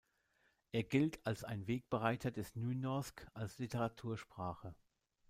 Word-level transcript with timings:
Er 0.71 0.81
gilt 0.81 1.23
als 1.27 1.43
ein 1.43 1.67
Wegbereiter 1.67 2.31
des 2.31 2.55
Nynorsk 2.55 3.27
als 3.35 3.59
Literatursprache. 3.59 4.73